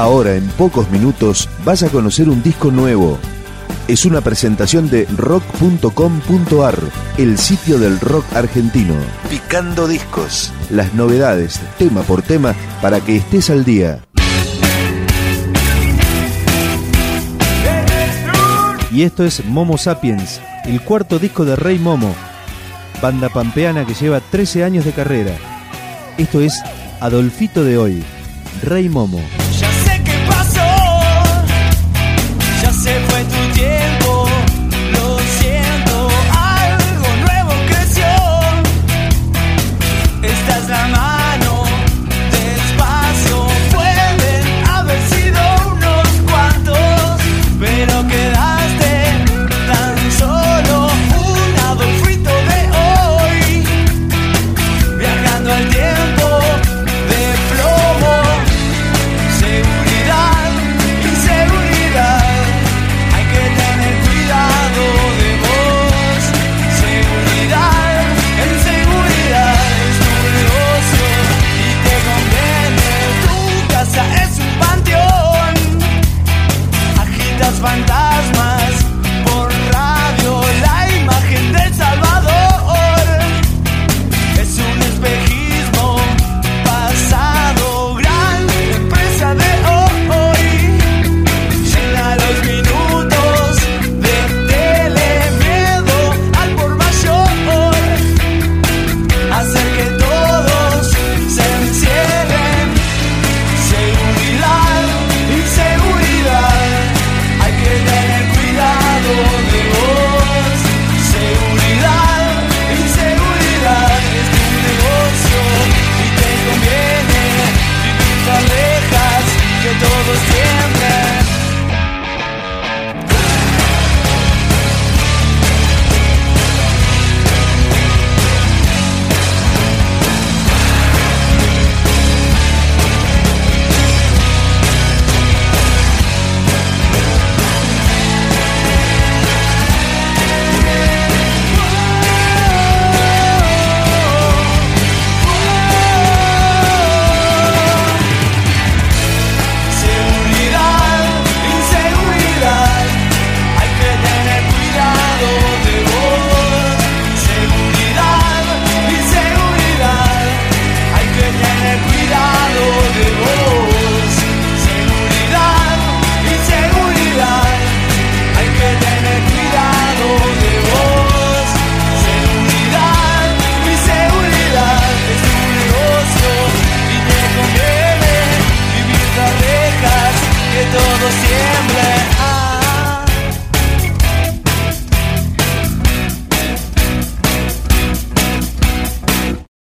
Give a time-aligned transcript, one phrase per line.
[0.00, 3.18] Ahora, en pocos minutos, vas a conocer un disco nuevo.
[3.86, 6.78] Es una presentación de rock.com.ar,
[7.18, 8.94] el sitio del rock argentino.
[9.28, 10.54] Picando discos.
[10.70, 14.02] Las novedades, tema por tema, para que estés al día.
[18.90, 22.14] Y esto es Momo Sapiens, el cuarto disco de Rey Momo,
[23.02, 25.36] banda pampeana que lleva 13 años de carrera.
[26.16, 26.58] Esto es
[27.00, 28.02] Adolfito de hoy,
[28.62, 29.20] Rey Momo.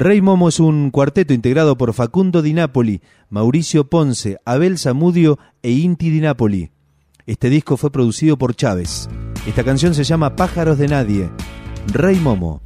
[0.00, 5.72] Rey Momo es un cuarteto integrado por Facundo Di Napoli, Mauricio Ponce, Abel Zamudio e
[5.72, 6.70] Inti Di Napoli.
[7.26, 9.08] Este disco fue producido por Chávez.
[9.44, 11.30] Esta canción se llama Pájaros de Nadie.
[11.92, 12.62] Rey Momo.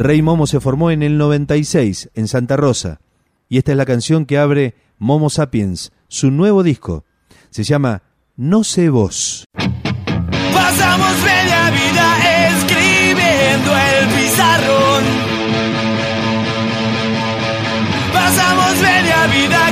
[0.00, 3.02] Rey Momo se formó en el 96 en Santa Rosa
[3.50, 7.04] y esta es la canción que abre Momo Sapiens, su nuevo disco.
[7.50, 8.02] Se llama
[8.34, 9.44] No sé vos.
[10.54, 15.04] Pasamos media vida escribiendo el pizarrón.
[18.10, 19.69] Pasamos media vida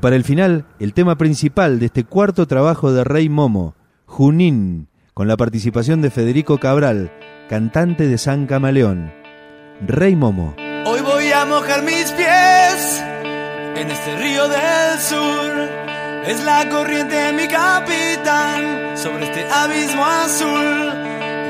[0.00, 3.74] Y para el final, el tema principal de este cuarto trabajo de Rey Momo,
[4.06, 7.12] Junín, con la participación de Federico Cabral,
[7.50, 9.12] cantante de San Camaleón.
[9.86, 10.54] Rey Momo.
[10.86, 13.04] Hoy voy a mojar mis pies
[13.76, 15.68] en este río del sur.
[16.24, 20.94] Es la corriente de mi capitán sobre este abismo azul.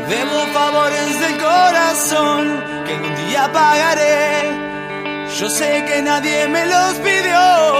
[0.08, 2.48] Debo favores del corazón
[2.84, 4.50] que algún día pagaré.
[5.38, 7.79] Yo sé que nadie me los pidió.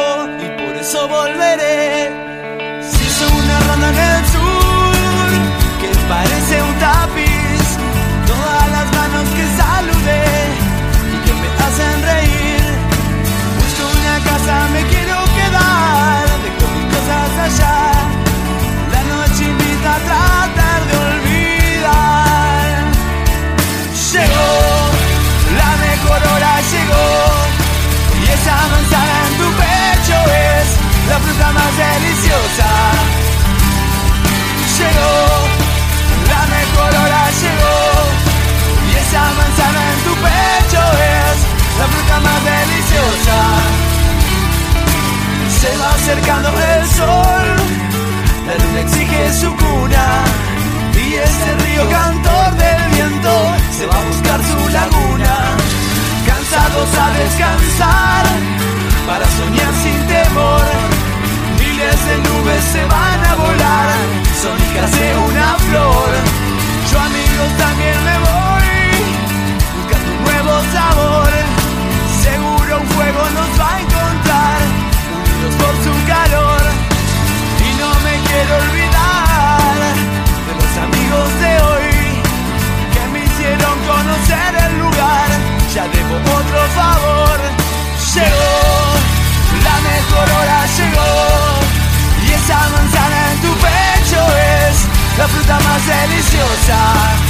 [46.11, 46.70] cercano.
[95.23, 97.30] a fruta mais deliciosa.